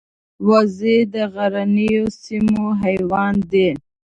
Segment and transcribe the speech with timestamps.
[0.47, 3.69] وزې د غرنیو سیمو حیوان دي